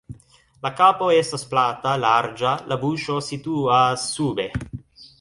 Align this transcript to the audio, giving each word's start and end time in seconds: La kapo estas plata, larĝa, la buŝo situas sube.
La 0.65 0.71
kapo 0.79 1.09
estas 1.17 1.43
plata, 1.51 1.93
larĝa, 2.05 2.57
la 2.73 2.81
buŝo 2.87 3.21
situas 3.31 4.11
sube. 4.19 4.53